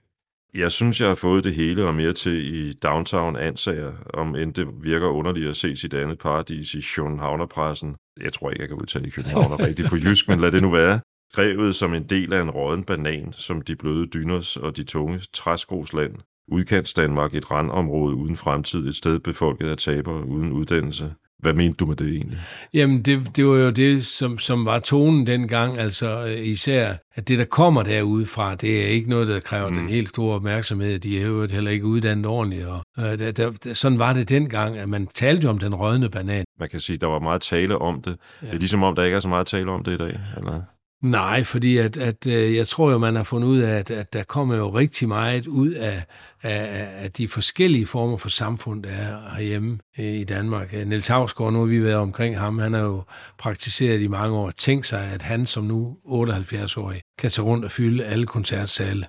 [0.54, 4.54] Jeg synes, jeg har fået det hele og mere til i downtown Ansager, om end
[4.54, 7.96] det virker underligt at se sit andet paradis i Københavnerpressen.
[8.20, 11.00] Jeg tror ikke, jeg kan udtale Københavner rigtigt på jysk, men lad det nu være.
[11.32, 15.20] Skrevet som en del af en råden banan, som de bløde dyners og de tunge
[15.32, 16.14] træskosland.
[16.52, 21.14] Udkants Danmark, et randområde uden fremtid, et sted befolket af tabere uden uddannelse.
[21.38, 22.38] Hvad mente du med det egentlig?
[22.74, 27.28] Jamen, det, det var jo det, som, som var tonen dengang, altså øh, især, at
[27.28, 29.76] det, der kommer derude fra, det er ikke noget, der kræver mm.
[29.76, 30.98] Den helt store opmærksomhed.
[30.98, 32.66] De er jo heller ikke uddannet ordentligt.
[32.66, 36.10] Og, øh, der, der, sådan var det dengang, at man talte jo om den rådne
[36.10, 36.44] banan.
[36.60, 38.16] Man kan sige, der var meget tale om det.
[38.42, 38.46] Ja.
[38.46, 40.62] Det er ligesom om, der ikke er så meget tale om det i dag, eller?
[41.02, 44.12] Nej, fordi at, at, øh, jeg tror jo, man har fundet ud af, at, at
[44.12, 46.04] der kommer jo rigtig meget ud af,
[46.42, 50.74] af, af de forskellige former for samfund, der er herhjemme i Danmark.
[50.74, 53.02] Øh, Niels Havsgaard, nu har vi været omkring ham, han har jo
[53.38, 54.50] praktiseret i mange år.
[54.50, 59.06] Tænk sig, at han som nu 78-årig kan tage rundt og fylde alle koncertsale.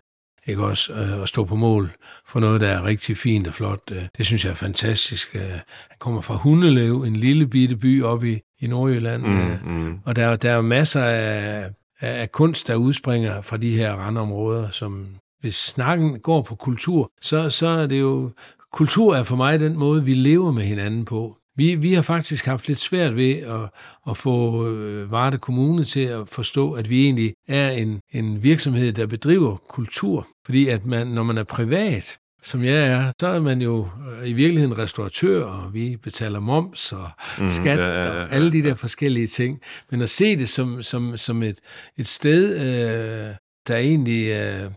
[0.47, 0.93] Ikke også?
[0.93, 1.91] Øh, Og stå på mål
[2.27, 3.91] for noget, der er rigtig fint og flot.
[4.17, 5.33] Det synes jeg er fantastisk.
[5.33, 9.23] Han kommer fra Hundelev, en lille bitte by oppe i, i Nordjylland.
[9.23, 9.99] Mm, mm.
[10.05, 15.07] og der, der er masser af, af, kunst, der udspringer fra de her randområder, som
[15.41, 18.31] hvis snakken går på kultur, så, så er det jo,
[18.73, 21.35] kultur er for mig den måde, vi lever med hinanden på.
[21.55, 23.69] Vi, vi har faktisk haft lidt svært ved at,
[24.09, 28.93] at få øh, Varde Kommune til at forstå, at vi egentlig er en, en virksomhed,
[28.93, 30.27] der bedriver kultur.
[30.45, 33.87] Fordi at man, når man er privat, som jeg er, så er man jo
[34.21, 38.33] øh, i virkeligheden restauratør, og vi betaler moms og Mhm, skat ja, ja, ja, og
[38.33, 39.59] alle de der forskellige ting.
[39.91, 41.57] Men at se det som, som, som et,
[41.97, 43.35] et sted, øh,
[43.67, 44.71] der egentlig øh,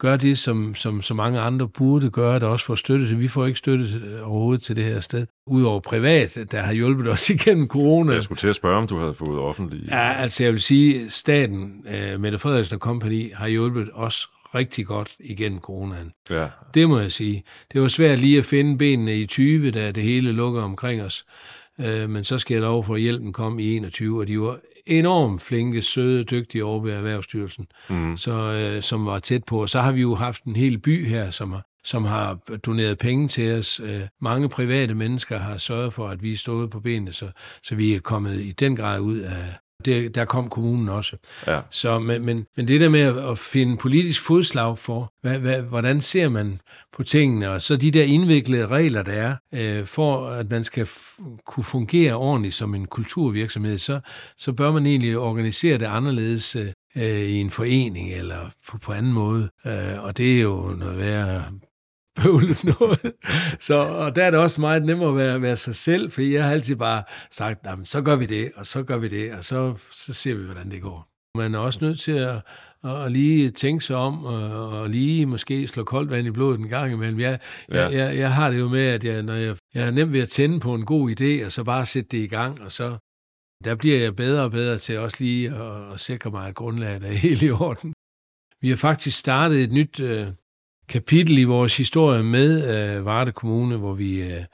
[0.00, 3.20] gør det, som, som så mange andre burde gøre, der også får støtte til.
[3.20, 5.26] Vi får ikke støtte til- overhovedet til det her sted.
[5.46, 8.12] Udover privat, der har hjulpet os igennem corona.
[8.12, 9.88] Jeg skulle til at spørge, om du havde fået offentlig...
[9.88, 14.86] Ja, altså jeg vil sige, staten, øh, Mette Frederiksen og Company, har hjulpet os rigtig
[14.86, 16.12] godt igennem coronaen.
[16.30, 16.48] ja.
[16.74, 17.44] Det må jeg sige.
[17.72, 21.24] Det var svært lige at finde benene i 20, da det hele lukker omkring os.
[21.80, 24.58] Øh, men så skal jeg lov for, at hjælpen kom i 21, og de var
[24.86, 28.16] enormt flinke, søde, dygtige over ved Erhvervsstyrelsen, Mm.
[28.16, 29.62] så, øh, som var tæt på.
[29.62, 32.34] Og så har vi jo haft en hel by her, som har, som har
[32.66, 33.80] doneret penge til os.
[33.80, 37.30] Øh, mange private mennesker har sørget for, at vi er stået på benene, så,
[37.62, 39.54] så vi er kommet i den grad ud af...
[39.84, 41.16] Det, der kom kommunen også.
[41.46, 41.60] Ja.
[41.70, 46.00] Så, men, men, men det der med at, finde politisk fodslag for, hvad, hvad, hvordan
[46.00, 46.60] ser man
[46.92, 50.88] på tingene, og så de der indviklede regler, der er, øh, for at man skal
[51.46, 54.00] kunne fungere ordentligt som en kulturvirksomhed, så,
[54.38, 58.92] så bør man egentlig organisere det anderledes øh, øh, i en forening eller på, på
[58.92, 59.50] anden måde.
[59.66, 61.44] Øh, og det er jo noget værre
[62.22, 63.12] bøvlet noget.
[63.60, 66.44] Så, og der er det også meget nemmere at være, være sig selv, for jeg
[66.44, 69.44] har altid bare sagt, "Jamen, så gør vi det, og så gør vi det, og
[69.44, 71.08] så, så ser vi, hvordan det går.
[71.38, 72.42] Man er også nødt til at,
[72.84, 76.68] at lige tænke sig om, og, og lige måske slå koldt vand i blodet en
[76.68, 77.20] gang imellem.
[77.20, 77.38] Jeg,
[77.70, 77.82] ja.
[77.82, 80.20] jeg, jeg, jeg har det jo med, at jeg, når jeg, jeg er nemt ved
[80.20, 82.98] at tænde på en god idé, og så bare sætte det i gang, og så
[83.64, 87.04] der bliver jeg bedre og bedre til også lige at, at sikre mig, at grundlaget
[87.04, 87.92] er helt i orden.
[88.60, 90.26] Vi har faktisk startet et nyt øh,
[90.88, 92.50] kapitel i vores historie med
[92.96, 94.44] øh, Varde Kommune, hvor vi, øh,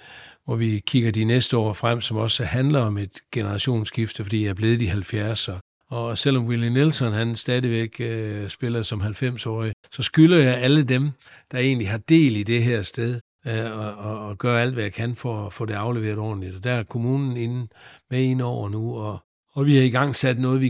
[0.44, 4.50] hvor vi kigger de næste år frem, som også handler om et generationsskifte, fordi jeg
[4.50, 5.58] er blevet de 70, og,
[5.92, 11.10] Og selvom Willie Nelson han stadigvæk øh, spiller som 90-årig, så skylder jeg alle dem,
[11.50, 14.82] der egentlig har del i det her sted, øh, og, og, og gøre alt, hvad
[14.82, 16.56] jeg kan for at få det afleveret ordentligt.
[16.56, 17.68] Og der er kommunen inde
[18.10, 19.18] med ind over nu, og,
[19.52, 20.68] og vi har i gang sat noget, vi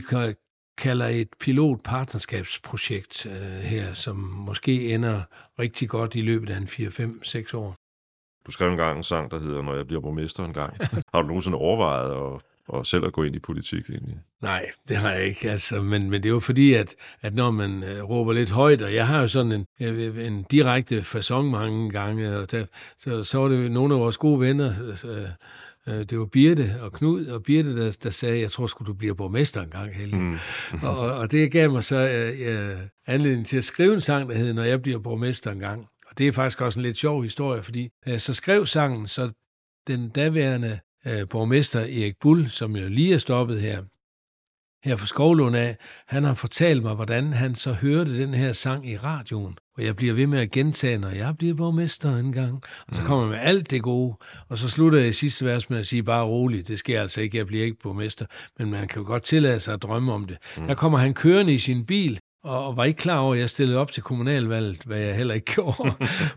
[0.79, 5.23] kalder et pilotpartnerskabsprojekt øh, her, som måske ender
[5.59, 7.75] rigtig godt i løbet af en 4-5-6 år.
[8.47, 10.77] Du skrev engang en sang, der hedder Når jeg bliver borgmester en gang.
[11.15, 12.43] har du nogensinde overvejet at,
[12.79, 14.19] at selv at gå ind i politik egentlig?
[14.43, 15.51] Nej, det har jeg ikke.
[15.51, 18.83] Altså, men, men det er jo fordi, at, at når man øh, råber lidt højt,
[18.83, 22.67] og jeg har jo sådan en, øh, en direkte fasong mange gange, og der,
[22.99, 25.29] så, så var det jo nogle af vores gode venner, øh, øh,
[25.87, 29.15] det var Birte og Knud, og Birte, der, der sagde, jeg tror sgu, du bliver
[29.15, 30.17] borgmester en gang, Helge.
[30.17, 30.39] Mm.
[30.89, 34.37] og, og det gav mig så øh, øh, anledning til at skrive en sang, der
[34.37, 35.87] hedder Når jeg bliver borgmester en gang.
[36.11, 39.31] Og det er faktisk også en lidt sjov historie, fordi øh, så skrev sangen, så
[39.87, 43.83] den daværende øh, borgmester Erik Bull, som jo lige er stoppet her,
[44.85, 48.89] her fra Skovlund af, han har fortalt mig, hvordan han så hørte den her sang
[48.91, 49.57] i radioen.
[49.79, 52.55] Og jeg bliver ved med at gentage, når jeg bliver borgmester en gang.
[52.89, 53.07] Og så Mm.
[53.07, 54.17] kommer med alt det gode.
[54.49, 57.21] Og så slutter jeg i sidste vers med at sige, bare roligt, det sker altså
[57.21, 58.27] ikke, jeg bliver ikke borgmester.
[58.59, 60.37] Men man kan jo godt tillade sig at drømme om det.
[60.57, 60.67] Mm.
[60.67, 63.51] Der kommer han kørende i sin bil, og og var ikke klar over, at jeg
[63.51, 65.95] stillede op til kommunalvalget, hvad jeg heller ikke gjorde.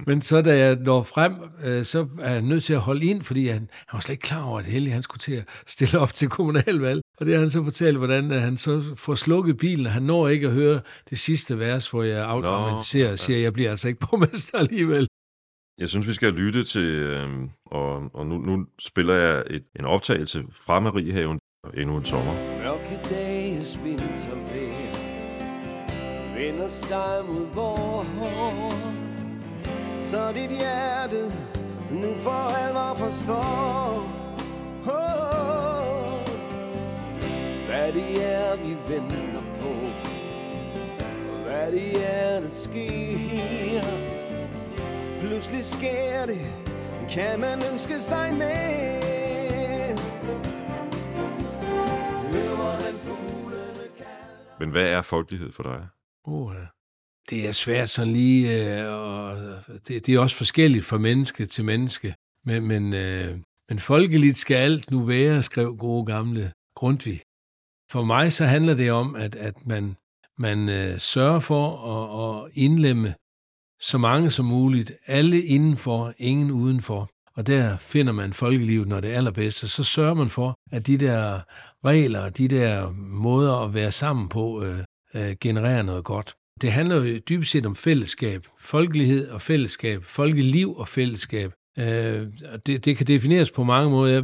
[0.07, 3.23] Men så da jeg når frem, øh, så er jeg nødt til at holde ind,
[3.23, 5.99] fordi han, han var slet ikke klar over, at Helge han skulle til at stille
[5.99, 7.01] op til kommunalvalg.
[7.19, 10.27] Og det har han så fortalt, hvordan at han så får slukket bilen, han når
[10.27, 13.87] ikke at høre det sidste vers, hvor jeg afdramatiserer og siger, at jeg bliver altså
[13.87, 15.07] ikke borgmester alligevel.
[15.79, 17.29] Jeg synes, vi skal lytte til, øh,
[17.65, 21.39] og, og nu, nu spiller jeg et, en optagelse fra Mariehaven
[21.73, 22.33] endnu en sommer.
[22.63, 24.94] Mørke dages vintervejr
[26.35, 28.05] Vender sig mod vor
[29.99, 31.31] Så dit hjerte
[31.91, 34.11] nu for alvor forstår.
[34.87, 36.19] Oh,
[37.67, 39.69] Hvad det er vi venter på.
[41.31, 43.81] Og hvad det er der sker.
[45.19, 46.41] Pludselig sker det.
[47.09, 49.05] Kan man ønske sig mere?
[54.59, 55.94] Men hvad er folkelighed for dig?
[56.27, 56.65] Oh, ja.
[57.29, 59.37] Det er svært sådan lige, øh, og
[59.87, 62.15] det, det er også forskelligt fra menneske til menneske.
[62.45, 67.21] Men, men, øh, men folkeligt skal alt nu være, skrev gode gamle Grundtvig.
[67.91, 69.95] For mig så handler det om, at, at man,
[70.37, 73.15] man øh, sørger for at, at indlemme
[73.81, 77.09] så mange som muligt, alle indenfor, ingen udenfor.
[77.37, 79.67] Og der finder man folkelivet, når det er allerbedste.
[79.67, 81.41] Så sørger man for, at de der
[81.85, 82.89] regler, de der
[83.27, 84.83] måder at være sammen på, øh,
[85.15, 86.35] øh, genererer noget godt.
[86.61, 88.47] Det handler jo dybest set om fællesskab.
[88.59, 90.03] Folkelighed og fællesskab.
[90.03, 91.51] Folkeliv og fællesskab.
[91.79, 92.27] Øh,
[92.65, 94.13] det, det kan defineres på mange måder.
[94.13, 94.23] Jeg,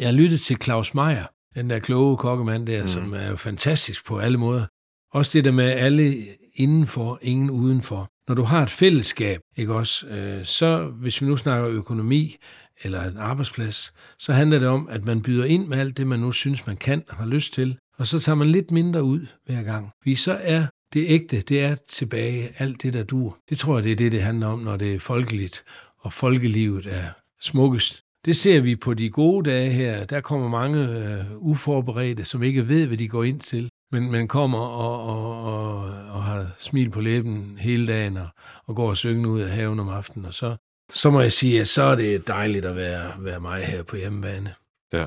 [0.00, 2.88] jeg lyttet til Claus Meier, den der kloge kokkemand der, mm.
[2.88, 4.66] som er jo fantastisk på alle måder.
[5.12, 6.14] Også det der med alle
[6.56, 8.08] indenfor, ingen udenfor.
[8.28, 12.36] Når du har et fællesskab, ikke også, øh, så hvis vi nu snakker økonomi
[12.82, 16.20] eller en arbejdsplads, så handler det om, at man byder ind med alt det, man
[16.20, 19.26] nu synes, man kan og har lyst til, og så tager man lidt mindre ud
[19.46, 19.92] hver gang.
[20.02, 23.38] Fordi så er det ægte, det er tilbage, alt det, der dur.
[23.48, 25.64] Det tror jeg, det er det, det handler om, når det er folkeligt,
[25.98, 27.08] og folkelivet er
[27.40, 28.02] smukkest.
[28.24, 30.04] Det ser vi på de gode dage her.
[30.04, 34.28] Der kommer mange øh, uforberedte, som ikke ved, hvad de går ind til, men man
[34.28, 35.74] kommer og, og, og,
[36.10, 38.28] og har smil på læben hele dagen og,
[38.64, 40.26] og går og synger ud af haven om aftenen.
[40.26, 40.56] Og så,
[40.92, 43.96] så må jeg sige, at så er det dejligt at være, være mig her på
[43.96, 44.54] hjemmebane.
[44.92, 45.06] Ja.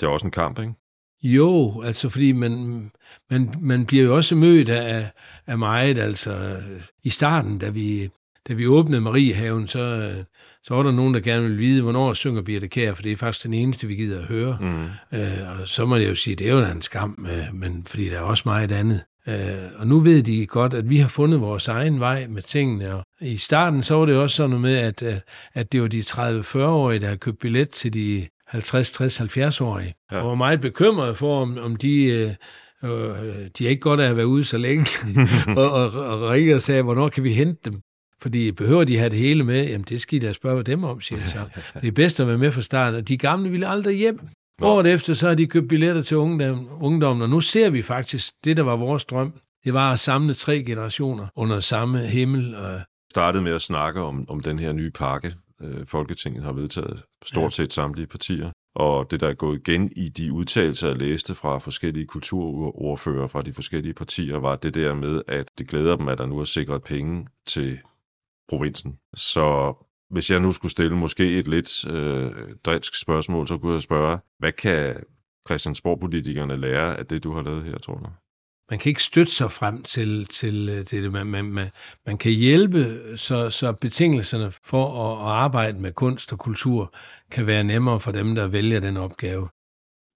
[0.00, 0.74] Det er også en kamp, ikke?
[1.22, 2.90] Jo, altså fordi man,
[3.30, 5.10] man, man bliver jo også mødt af,
[5.46, 5.98] af meget.
[5.98, 6.56] Altså
[7.04, 8.08] i starten, da vi,
[8.48, 10.24] da vi åbnede Mariehaven, så, øh,
[10.62, 13.16] så var der nogen, der gerne ville vide, hvornår synger Birte Kær, for det er
[13.16, 14.58] faktisk den eneste, vi gider at høre.
[14.60, 15.18] Mm.
[15.18, 18.08] Øh, og så må jeg jo sige, det er jo en skam, øh, men fordi
[18.08, 19.04] der er også meget andet.
[19.28, 22.94] Øh, og nu ved de godt, at vi har fundet vores egen vej med tingene.
[22.94, 25.22] Og I starten så var det også sådan noget med, at, at,
[25.54, 29.94] at det var de 30-40-årige, der havde købt billet til de 50, 60, 70-årige.
[30.10, 30.16] Ja.
[30.16, 30.22] Ja.
[30.22, 32.04] Og var meget bekymret for, om, om de...
[32.04, 32.34] Øh,
[32.84, 34.86] øh, de er ikke godt af at være ude så længe.
[35.60, 37.80] og, og, og ringede og sagde, hvornår kan vi hente dem?
[38.22, 39.66] Fordi behøver de have det hele med?
[39.66, 41.60] Jamen det skal I da spørge dem om, siger jeg så.
[41.80, 42.98] Det er bedst at være med fra starten.
[42.98, 44.20] Og de gamle ville aldrig hjem.
[44.62, 48.32] Året efter, så har de købt billetter til ungdom, ungdommen, og nu ser vi faktisk,
[48.44, 49.32] det der var vores drøm,
[49.64, 52.54] det var at samle tre generationer under samme himmel.
[52.54, 57.02] Og, startede med at snakke om, om den her nye pakke, øh, Folketinget har vedtaget,
[57.24, 58.50] stort set samtlige partier.
[58.74, 63.42] Og det, der er gået igen i de udtalelser, jeg læste fra forskellige kulturordfører fra
[63.42, 66.44] de forskellige partier, var det der med, at det glæder dem, at der nu er
[66.44, 67.78] sikret penge til
[68.48, 68.98] provinsen.
[69.14, 69.74] Så
[70.10, 72.32] hvis jeg nu skulle stille måske et lidt øh,
[72.64, 75.04] drilsk spørgsmål, så kunne jeg spørge, hvad kan,
[75.48, 78.06] Christiansborg-politikerne lære af det, du har lavet her, tror du?
[78.70, 81.12] Man kan ikke støtte sig frem til, til, øh, til det.
[81.12, 81.70] Man, man, man,
[82.06, 86.94] man kan hjælpe, så, så betingelserne for at, at arbejde med kunst og kultur
[87.30, 89.48] kan være nemmere for dem, der vælger den opgave.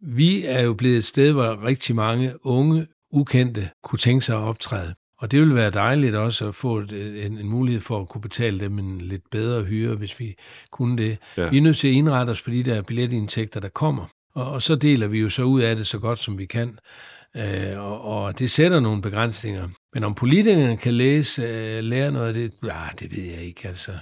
[0.00, 4.42] Vi er jo blevet et sted, hvor rigtig mange unge, ukendte kunne tænke sig at
[4.42, 4.94] optræde.
[5.18, 8.20] Og det ville være dejligt også at få et, en, en mulighed for at kunne
[8.20, 10.34] betale dem en lidt bedre hyre, hvis vi
[10.70, 11.18] kunne det.
[11.36, 11.50] Ja.
[11.50, 14.06] Vi er nødt til at indrette os på de der billetindtægter, der kommer.
[14.34, 16.78] Og, og så deler vi jo så ud af det så godt, som vi kan.
[17.36, 19.68] Øh, og, og det sætter nogle begrænsninger.
[19.94, 23.68] Men om politikerne kan læse, øh, lære noget af det, ja, det ved jeg ikke.
[23.68, 23.92] Altså.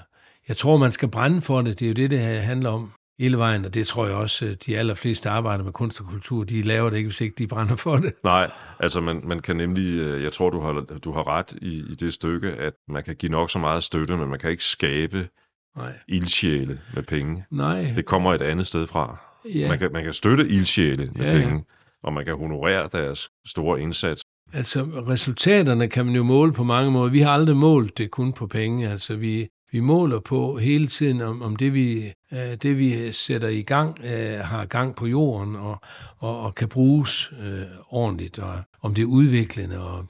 [0.49, 1.79] Jeg tror, man skal brænde for det.
[1.79, 4.45] Det er jo det, det her handler om hele vejen, og det tror jeg også,
[4.45, 7.35] øh, de allerfleste, der arbejder med kunst og kultur, de laver det ikke, hvis ikke
[7.39, 8.13] de brænder for det.
[8.25, 10.73] Nej, altså man, man kan nemlig, øh, jeg tror, du har,
[11.05, 14.17] du har ret i, i det stykke, at man kan give nok så meget støtte,
[14.17, 15.29] men man kan ikke skabe
[15.77, 15.93] Nej.
[16.09, 17.45] ildsjæle med penge.
[17.51, 17.93] Nej.
[17.97, 19.17] Det kommer et andet sted fra.
[19.55, 19.69] ja.
[19.69, 21.59] Man, kan, man kan støtte ildsjæle med Ja, ja.
[22.03, 24.23] Og man kan honorere deres store indsats.
[24.53, 27.11] Altså, resultaterne kan man jo måle på mange måder.
[27.11, 28.89] Vi har aldrig målt det kun på penge.
[28.89, 33.49] Altså, vi, vi måler på hele tiden, om, om det, vi, øh, det, vi sætter
[33.49, 35.81] i gang, øh, har gang på jorden og,
[36.19, 40.07] og, og kan bruges øh, ordentligt, og om det er udviklende, og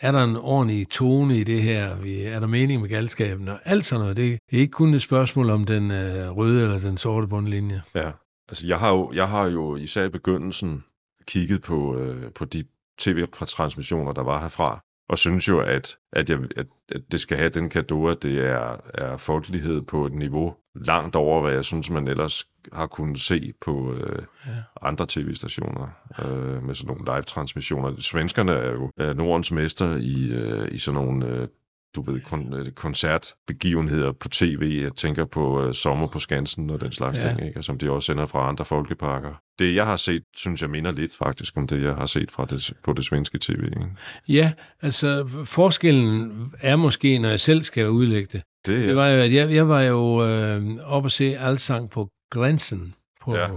[0.00, 1.84] er der en ordentlig tone i det her,
[2.26, 4.16] er der mening med galskaben, og alt sådan noget.
[4.16, 7.82] Det er ikke kun et spørgsmål om den øh, røde eller den sorte bundlinje.
[7.94, 8.10] Ja,
[8.48, 10.84] altså jeg har jo, jeg har jo især i begyndelsen
[11.26, 12.64] kigget på, øh, på de
[12.98, 17.50] tv-transmissioner, der var herfra, og synes jo, at, at, jeg, at, at det skal have
[17.50, 21.90] den kado, at det er, er folkelighed på et niveau langt over, hvad jeg synes,
[21.90, 24.50] man ellers har kunnet se på øh, Ja.
[24.82, 25.88] andre tv-stationer
[26.24, 28.00] øh, med sådan nogle live-transmissioner.
[28.00, 31.48] Svenskerne er jo er Nordens mester i, øh, i sådan nogle øh,
[31.96, 34.80] du ved, kon- øh, koncertbegivenheder på tv.
[34.82, 37.28] Jeg tænker på øh, Sommer på Skansen og den slags Ja.
[37.28, 37.34] ja.
[37.34, 37.62] ting, ikke?
[37.62, 39.34] som de også sender fra andre folkeparker.
[39.58, 42.44] Det, jeg har set, synes jeg minder lidt faktisk om det, jeg har set fra
[42.50, 43.64] det, på det svenske tv.
[43.64, 43.86] Ikke?
[44.28, 44.52] Ja,
[44.82, 49.32] altså forskellen er måske, når jeg selv skal udlægge det, Det, Det var jo, at
[49.34, 53.48] jeg, jeg var jo øh, oppe at se Alsang på Grænsen på, Ja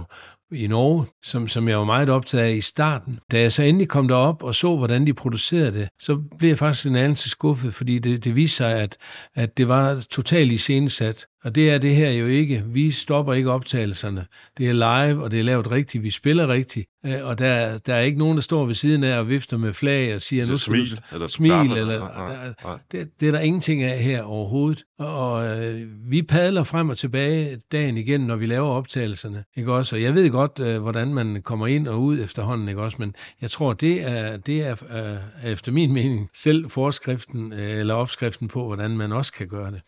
[0.52, 3.20] i Norge, som, som jeg var meget optaget af i starten.
[3.32, 6.58] Da jeg så endelig kom derop og så, hvordan de producerede det, så blev jeg
[6.58, 8.96] faktisk en anelse skuffet, fordi det, det viste sig, at,
[9.34, 11.26] at det var totalt iscenesat.
[11.44, 12.64] Og det er det her jo ikke.
[12.66, 14.26] Vi stopper ikke optagelserne.
[14.58, 16.04] Det er live, og det er lavet rigtigt.
[16.04, 16.88] Vi spiller rigtigt.
[17.06, 19.74] Øh, Og der, der er ikke nogen, der står ved siden af og vifter med
[19.74, 22.78] flag og siger, nu skal du smil, eller smil, klap, eller, nej, nej.
[22.92, 24.84] det, det er der ingenting af her overhovedet.
[24.98, 29.44] Og, og øh, vi padler frem og tilbage dagen igen, når vi laver optagelserne.
[29.56, 29.96] Ikke også?
[29.96, 32.96] Og jeg ved godt, øh, hvordan man kommer ind og ud efterhånden, ikke også?
[33.00, 37.78] Men jeg tror, det er, det er øh, er efter min mening selv forskriften øh,
[37.78, 39.80] eller opskriften på, hvordan man også kan gøre det.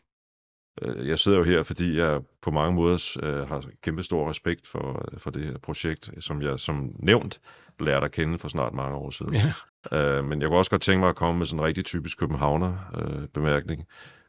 [0.83, 4.67] Øh, Jeg sidder jo her, fordi jeg på mange måder øh, har kæmpe stor respekt
[4.67, 7.41] for, for det her projekt, som jeg som nævnt
[7.81, 9.35] lærte at kende for snart mange år siden.
[9.35, 9.53] Ja.
[9.93, 12.19] Øh, men jeg kunne også godt tænke mig at komme med sådan en rigtig typisk
[12.19, 13.85] københavner øh, bemærkning.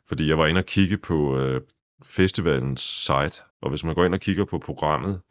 [0.08, 1.62] Fordi jeg var inde og kigge på øh,
[2.04, 5.22] festivalens site, og hvis man går ind og kigger på programmet,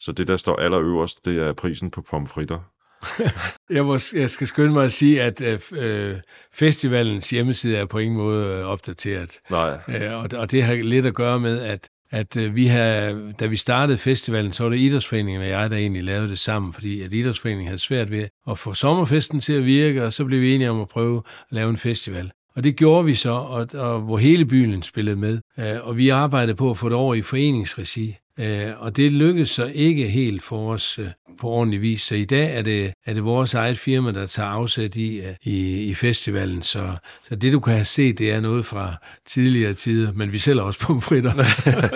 [0.00, 2.60] så det der står allerøverst, det er prisen på pomfritter.
[3.70, 6.14] Jeg, må, jeg skal skynde mig at sige, at øh, øh,
[6.52, 9.38] festivalens hjemmeside er på ingen måde øh, opdateret.
[9.50, 13.18] Nej, Øh, og, og det har lidt at gøre med, at, at øh, vi har,
[13.40, 16.72] da vi startede festivalen, så var det Idrætsforeningen og jeg, der egentlig lavede det sammen,
[16.72, 20.40] fordi at Idrætsforeningen havde svært ved at få sommerfesten til at virke, og så blev
[20.40, 22.30] vi enige om at prøve at lave en festival.
[22.56, 25.40] Og det gjorde vi så, og, og hvor hele byen spillede med.
[25.58, 28.16] Øh, og vi arbejdede på at få det over i foreningsregi.
[28.40, 31.06] Øh, og det lykkedes så ikke helt for os øh,
[31.40, 32.02] på ordentlig vis.
[32.02, 35.34] Så i dag er det, er det vores eget firma, der tager afsæt i, øh,
[35.42, 36.62] i, i festivalen.
[36.62, 36.96] Så,
[37.28, 38.94] så det du kan have set, det er noget fra
[39.26, 41.32] tidligere tider, men vi sælger også pomfritter.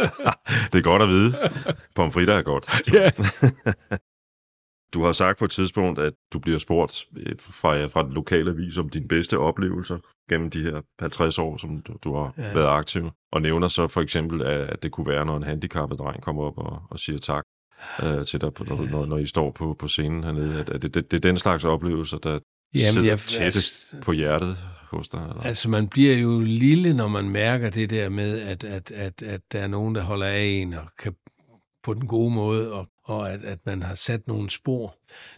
[0.72, 1.34] det er godt at vide.
[1.94, 2.66] Pomfritter er godt.
[2.92, 3.10] ja.
[4.94, 8.50] Du har sagt på et tidspunkt, at du bliver spurgt øh, fra, fra den lokale
[8.50, 9.98] avis om dine bedste oplevelser
[10.30, 12.54] gennem de her 50 år, som du, du har Ja.
[12.54, 13.10] været aktiv.
[13.32, 16.58] Og nævner så for eksempel, at det kunne være, når en handicappet dreng kommer op
[16.58, 17.44] og, og siger tak
[18.04, 20.60] øh, til dig, når, du- når, når I står på, på scenen hernede.
[20.60, 22.38] At, at det, det, det er den slags oplevelser, der
[22.74, 24.56] Jamen, sidder jeg- tættest på hjertet
[24.90, 25.20] hos dig.
[25.30, 25.42] Eller?
[25.42, 29.40] Altså, man bliver jo lille, når man mærker det der med, at, at, at, at
[29.52, 31.14] der er nogen, der holder af en og kan
[31.82, 34.96] på den gode måde, og, og at, at man har sat nogle spor.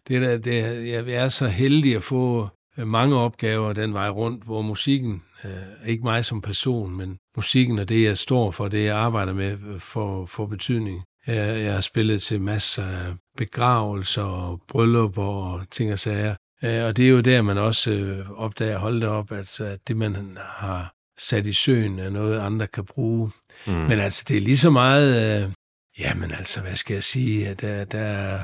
[0.08, 2.48] Det der, det, jeg er så heldig at få
[2.78, 7.78] øh, mange opgaver den vej rundt, hvor musikken, øh, ikke mig som person, men musikken
[7.78, 11.02] og det, jeg står for, det jeg arbejder med, øh, får, får betydning.
[11.26, 16.34] Jeg, jeg har spillet til masser af begravelser og bryllupper og ting og sager.
[16.64, 19.96] Øh, Og det er jo der, man også opdager, hold det op, at, at det,
[19.96, 23.30] man har sat i søen, er noget, andre kan bruge.
[23.66, 23.72] Mm.
[23.72, 25.54] Men altså, det er lige så meget...
[25.99, 27.55] Jamen altså, hvad skal jeg sige?
[27.55, 28.38] Der, der,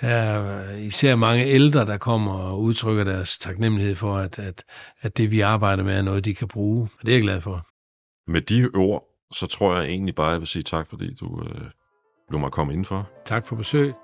[0.00, 4.64] der er især mange ældre, der kommer og udtrykker deres taknemmelighed for, at, at,
[5.00, 6.88] at det, vi arbejder med, er noget, de kan bruge.
[7.00, 7.66] Og det er jeg glad for.
[8.30, 11.70] Med de ord, så tror jeg egentlig bare, jeg vil sige tak, fordi du øh,
[12.28, 13.10] blev mig komme indenfor.
[13.24, 13.94] Tak for besøget.